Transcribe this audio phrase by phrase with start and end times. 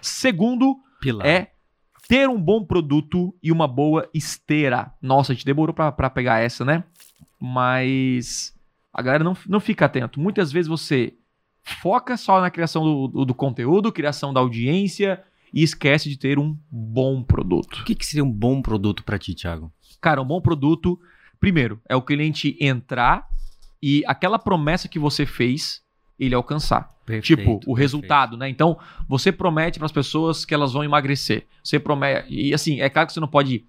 [0.00, 1.26] Segundo Pilar.
[1.26, 1.52] é
[2.08, 4.92] ter um bom produto e uma boa esteira.
[5.00, 6.84] Nossa, a gente demorou pra, pra pegar essa, né?
[7.40, 8.54] Mas
[8.92, 10.18] a galera não, não fica atento.
[10.18, 11.14] Muitas vezes você
[11.62, 15.22] foca só na criação do, do, do conteúdo, criação da audiência
[15.52, 17.80] e esquece de ter um bom produto.
[17.80, 19.72] O que, que seria um bom produto pra ti, Thiago?
[20.00, 20.98] Cara, um bom produto,
[21.38, 23.28] primeiro, é o cliente entrar
[23.82, 25.82] e aquela promessa que você fez,
[26.18, 26.94] ele alcançar.
[27.22, 28.48] tipo, o resultado, né?
[28.48, 28.78] Então,
[29.08, 31.46] você promete para as pessoas que elas vão emagrecer.
[31.62, 32.26] Você promete.
[32.28, 33.64] E assim, é claro que você não pode.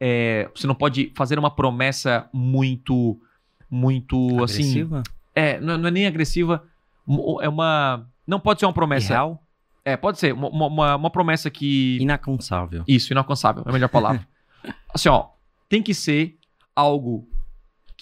[0.00, 3.18] é, você não pode fazer uma promessa muito.
[3.70, 4.62] Muito assim.
[4.62, 5.02] Agressiva?
[5.34, 6.64] É, não, não é nem agressiva.
[7.40, 8.06] É uma.
[8.26, 9.14] Não pode ser uma promessa.
[9.14, 9.42] Real?
[9.84, 10.32] É, pode ser.
[10.32, 11.98] Uma, uma, uma promessa que.
[12.00, 12.84] Inalcançável.
[12.86, 14.26] Isso, inalcançável, é a melhor palavra.
[14.94, 15.28] assim, ó,
[15.68, 16.36] tem que ser
[16.74, 17.28] algo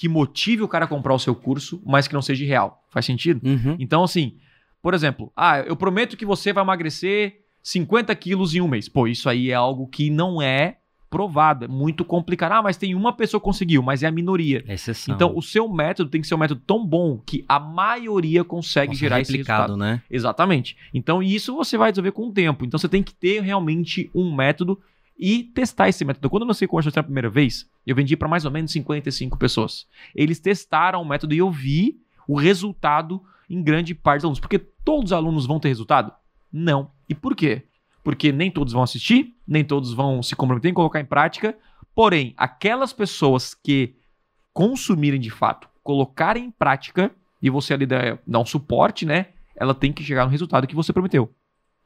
[0.02, 2.84] que motive o cara a comprar o seu curso, mas que não seja real.
[2.90, 3.40] Faz sentido?
[3.46, 3.76] Uhum.
[3.78, 4.34] Então, assim,
[4.82, 8.88] por exemplo, ah, eu prometo que você vai emagrecer 50 quilos em um mês.
[8.88, 12.50] Pô, isso aí é algo que não é provado, é muito complicado.
[12.50, 14.64] Ah, mas tem uma pessoa que conseguiu, mas é a minoria.
[14.66, 15.14] Exceção.
[15.14, 18.88] Então, o seu método tem que ser um método tão bom que a maioria consegue
[18.88, 19.76] Nossa, gerar esse resultado.
[19.76, 20.02] né?
[20.10, 20.76] Exatamente.
[20.92, 22.64] Então, isso você vai resolver com o tempo.
[22.64, 24.80] Então, você tem que ter realmente um método
[25.18, 26.28] e testar esse método.
[26.30, 29.38] Quando eu lancei o Conversação a primeira vez, eu vendi para mais ou menos 55
[29.38, 29.86] pessoas.
[30.14, 34.40] Eles testaram o método e eu vi o resultado em grande parte dos alunos.
[34.40, 36.12] Porque todos os alunos vão ter resultado?
[36.52, 36.90] Não.
[37.08, 37.66] E por quê?
[38.02, 41.56] Porque nem todos vão assistir, nem todos vão se comprometer em colocar em prática.
[41.94, 43.96] Porém, aquelas pessoas que
[44.52, 49.28] consumirem de fato, colocarem em prática, e você ali dá, dá um suporte, né?
[49.56, 51.34] Ela tem que chegar no resultado que você prometeu.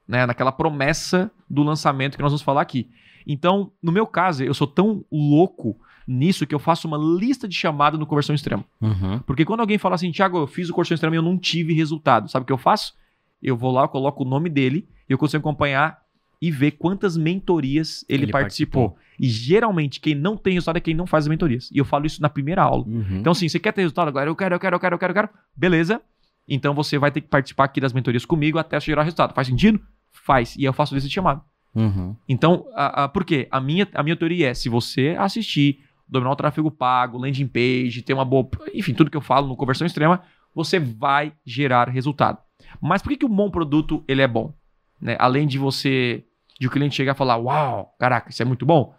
[0.07, 0.25] Né?
[0.27, 2.89] Naquela promessa do lançamento que nós vamos falar aqui.
[3.27, 7.57] Então, no meu caso, eu sou tão louco nisso que eu faço uma lista de
[7.57, 8.65] chamada no Conversão Extrema.
[8.81, 9.19] Uhum.
[9.27, 11.73] Porque quando alguém fala assim, Thiago, eu fiz o Conversão Extrema e eu não tive
[11.73, 12.95] resultado, sabe o que eu faço?
[13.43, 15.99] Eu vou lá, eu coloco o nome dele, e eu consigo acompanhar
[16.41, 18.91] e ver quantas mentorias ele, Ele participou.
[18.91, 19.07] participou.
[19.19, 21.71] E geralmente, quem não tem resultado é quem não faz as mentorias.
[21.73, 22.85] E eu falo isso na primeira aula.
[22.87, 23.19] Uhum.
[23.19, 24.29] Então, assim, você quer ter resultado agora?
[24.29, 25.29] Eu quero, eu quero, eu quero, eu quero, eu quero.
[25.57, 26.01] Beleza.
[26.49, 29.35] Então você vai ter que participar aqui das mentorias comigo até gerar resultado.
[29.35, 29.81] Faz sentido?
[30.25, 30.57] Faz.
[30.57, 31.41] E eu faço lista de chamada.
[31.75, 32.17] Uhum.
[32.29, 33.47] Então, a, a- por quê?
[33.51, 38.03] A minha, a minha teoria é: se você assistir, dominar o tráfego pago, landing page,
[38.03, 38.49] ter uma boa.
[38.75, 40.23] Enfim, tudo que eu falo no conversão extrema,
[40.55, 42.39] você vai gerar resultado.
[42.81, 44.55] Mas por que, que um bom produto ele é bom?
[45.01, 45.17] Né?
[45.19, 46.25] Além de você.
[46.59, 48.95] de o cliente chegar e falar: Uau, caraca, isso é muito bom.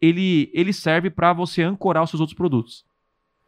[0.00, 2.84] Ele, ele serve para você ancorar os seus outros produtos.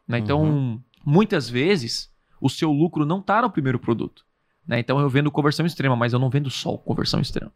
[0.07, 0.19] né?
[0.19, 2.11] Então, muitas vezes,
[2.41, 4.25] o seu lucro não está no primeiro produto.
[4.73, 4.81] Né?
[4.81, 7.53] Então, eu vendo conversão extrema, mas eu não vendo só conversão extrema.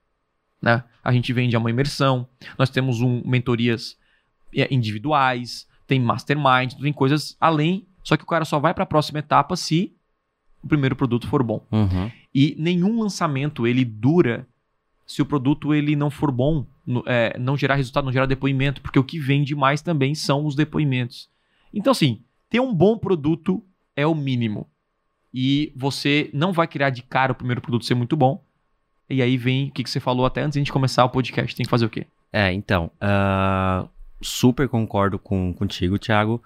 [0.63, 0.85] né?
[1.03, 2.29] A gente vende uma imersão,
[2.59, 3.97] nós temos um, mentorias
[4.55, 7.87] é, individuais, tem mastermind, tem coisas além.
[8.03, 9.93] Só que o cara só vai para a próxima etapa se
[10.63, 11.65] o primeiro produto for bom.
[11.73, 12.11] Uhum.
[12.35, 14.47] E nenhum lançamento ele dura
[15.07, 18.81] se o produto ele não for bom, no- é, não gerar resultado, não gerar depoimento,
[18.81, 21.29] porque o que vende mais também são os depoimentos.
[21.73, 23.63] Então, assim, ter um bom produto
[23.95, 24.69] é o mínimo.
[25.39, 28.43] E você não vai criar de cara o primeiro produto ser muito bom.
[29.11, 31.11] E aí vem o que, que você falou até antes de a gente começar o
[31.11, 31.55] podcast.
[31.55, 32.07] Tem que fazer o quê?
[32.33, 33.87] É, então, ah,
[34.23, 36.43] super concordo com, contigo, Thiago.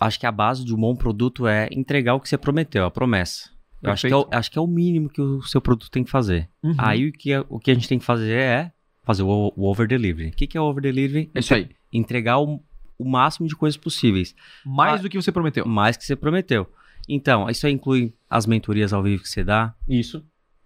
[0.00, 2.90] Acho que a base de um bom produto é entregar o que você prometeu, a
[2.90, 3.50] promessa.
[3.80, 6.02] Eu acho que, é o, acho que é o mínimo que o seu produto tem
[6.02, 6.48] que fazer.
[6.64, 6.74] Uhum.
[6.78, 8.72] Aí o que, o que a gente tem que fazer é
[9.04, 10.30] fazer o, o over delivery.
[10.30, 11.30] O que, que é o over delivery?
[11.32, 11.68] É isso aí.
[11.92, 12.60] Entregar o,
[12.98, 15.64] o máximo de coisas possíveis, Mais Ah, do que você prometeu.
[15.64, 16.68] mais que você prometeu.
[17.08, 20.24] Então, isso aí inclui as mentorias ao vivo que você dá, Isso,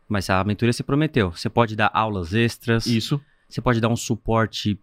[0.09, 1.31] mas a mentoria você prometeu.
[1.33, 2.87] Você pode dar aulas extras.
[2.87, 3.21] isso.
[3.49, 4.79] Você pode dar um suporte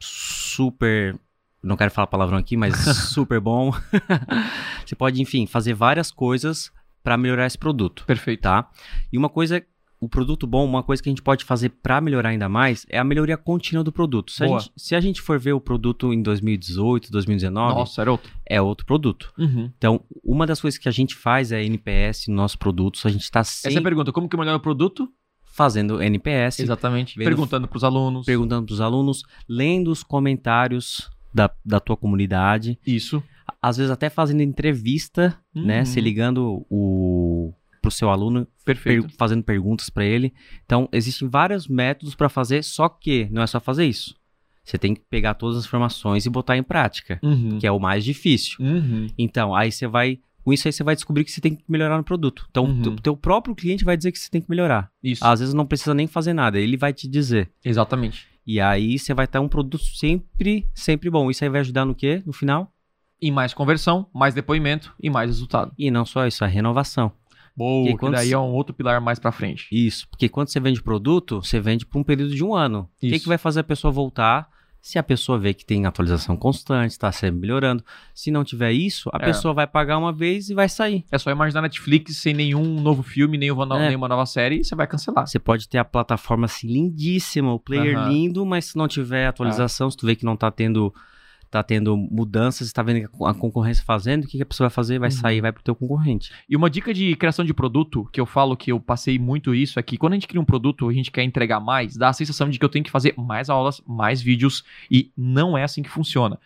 [0.00, 1.18] super.
[1.62, 2.74] Não quero falar palavrão aqui, mas
[3.12, 3.72] super bom.
[4.84, 6.70] você pode, enfim, fazer várias coisas
[7.02, 8.42] para melhorar esse produto, Perfeito.
[8.42, 8.68] tá?
[9.12, 9.64] E uma coisa,
[10.04, 12.98] o produto bom, uma coisa que a gente pode fazer para melhorar ainda mais é
[12.98, 14.32] a melhoria contínua do produto.
[14.32, 18.10] Se a, gente, se a gente for ver o produto em 2018, 2019, Nossa, era
[18.12, 18.30] outro.
[18.48, 19.32] é outro produto.
[19.38, 19.70] Uhum.
[19.76, 23.00] Então, uma das coisas que a gente faz é NPS no nosso produto.
[23.04, 25.08] A gente está Essa é a sempre pergunta: como que melhora o produto?
[25.56, 26.58] fazendo NPS.
[26.60, 27.16] Exatamente.
[27.16, 28.26] Vendo- Perguntando para os alunos.
[28.26, 33.22] perguntando para os alunos, lendo os comentários da, da tua comunidade, Isso.
[33.62, 35.78] às vezes até fazendo entrevista, né?
[35.78, 35.84] Uhum.
[35.84, 37.54] Se ligando o
[37.84, 39.06] pro seu aluno, Perfeito.
[39.08, 40.32] per- fazendo perguntas para ele.
[40.64, 44.14] Então, existem vários métodos para fazer, só que não é só fazer isso.
[44.64, 47.58] Você tem que pegar todas as informações e botar em prática, Uhum.
[47.58, 48.56] que é o mais difícil.
[48.60, 49.06] Uhum.
[49.18, 51.96] Então, aí você vai com isso aí você vai descobrir que você tem que melhorar
[51.96, 52.46] no produto.
[52.50, 52.80] Então, Uhum.
[52.92, 54.90] o teu próprio cliente vai dizer que você tem que melhorar.
[55.02, 55.24] Isso.
[55.24, 57.50] Às vezes não precisa nem fazer nada, ele vai te dizer.
[57.64, 58.26] Exatamente.
[58.46, 61.30] E aí você vai ter um produto sempre, sempre bom.
[61.30, 62.22] Isso aí vai ajudar no quê?
[62.26, 62.70] No final?
[63.22, 65.72] E mais conversão, mais depoimento e mais resultado.
[65.78, 67.10] E não só isso, a renovação.
[67.56, 69.68] Boa, que daí é um outro pilar mais para frente.
[69.70, 72.88] Isso, porque quando você vende produto, você vende por um período de um ano.
[72.96, 74.48] O que, que vai fazer a pessoa voltar?
[74.82, 77.82] Se a pessoa vê que tem atualização constante, está sempre melhorando.
[78.12, 79.24] Se não tiver isso, a é.
[79.24, 81.06] pessoa vai pagar uma vez e vai sair.
[81.10, 83.76] É só imaginar Netflix sem nenhum novo filme, nenhuma, no...
[83.76, 83.86] é.
[83.86, 85.26] nenhuma nova série, e você vai cancelar.
[85.26, 88.08] Você pode ter a plataforma assim lindíssima, o player uhum.
[88.10, 89.90] lindo, mas se não tiver atualização, é.
[89.90, 90.92] se tu vê que não está tendo
[91.54, 94.98] tá tendo mudanças, está vendo a concorrência fazendo, o que, a pessoa vai fazer?
[94.98, 95.16] Vai uhum.
[95.16, 96.32] sair, vai pro teu concorrente.
[96.48, 99.78] E uma dica de criação de produto, que eu falo que eu passei muito isso,
[99.78, 102.12] é que quando a gente cria um produto, a gente quer entregar mais, dá a
[102.12, 105.82] sensação de que eu tenho que fazer mais aulas, mais vídeos, e não é assim
[105.82, 106.38] que funciona.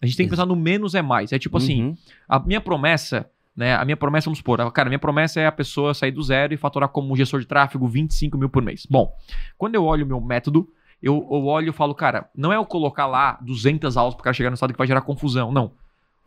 [0.00, 1.32] A gente tem que pensar no menos é mais.
[1.32, 1.96] É tipo assim, uhum.
[2.28, 3.76] a minha promessa né?
[3.76, 6.56] A minha promessa, vamos supor, cara, minha promessa é a pessoa sair do zero e
[6.56, 8.84] faturar como gestor de tráfego 25 mil por mês.
[8.84, 9.16] Bom,
[9.56, 10.68] quando eu olho o meu método,
[11.04, 14.24] eu, eu olho e falo, cara, não é eu colocar lá 200 aulas para o
[14.24, 15.52] cara chegar no estado que vai gerar confusão.
[15.52, 15.72] Não.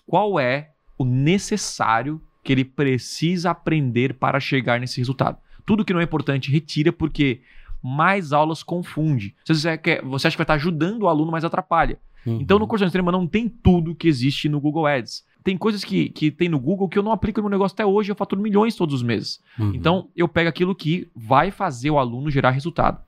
[0.06, 5.40] Qual é o necessário que ele precisa aprender para chegar nesse resultado?
[5.66, 7.42] Tudo que não é importante, retira, porque
[7.82, 9.36] mais aulas confunde.
[9.48, 11.98] Você, quer, você acha que vai estar ajudando o aluno, mas atrapalha.
[12.24, 12.38] Uhum.
[12.40, 15.26] Então, no curso de extrema não tem tudo que existe no Google Ads.
[15.44, 17.86] Tem coisas que, que tem no Google que eu não aplico no meu negócio até
[17.86, 19.42] hoje, eu faturo milhões todos os meses.
[19.58, 19.74] Uhum.
[19.74, 23.02] Então, eu pego aquilo que vai fazer o aluno gerar resultado.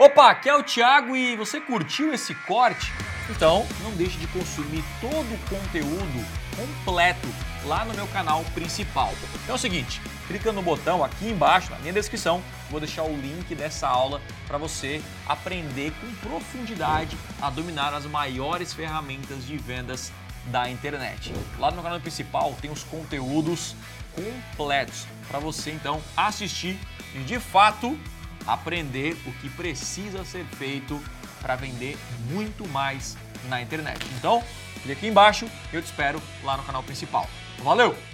[0.00, 2.90] Opa, aqui é o Thiago e você curtiu esse corte?
[3.28, 6.26] Então não deixe de consumir todo o conteúdo
[6.56, 7.28] completo
[7.66, 9.12] lá no meu canal principal.
[9.46, 13.54] É o seguinte, clica no botão aqui embaixo na minha descrição, vou deixar o link
[13.54, 20.10] dessa aula para você aprender com profundidade a dominar as maiores ferramentas de vendas
[20.46, 21.30] da internet.
[21.58, 23.76] Lá no canal principal tem os conteúdos
[24.14, 26.80] completos para você então assistir
[27.14, 27.98] e de fato
[28.46, 31.00] aprender o que precisa ser feito
[31.40, 31.96] para vender
[32.30, 33.16] muito mais
[33.48, 34.04] na internet.
[34.18, 34.42] Então,
[34.82, 37.28] clique aqui embaixo eu te espero lá no canal principal.
[37.62, 38.09] Valeu!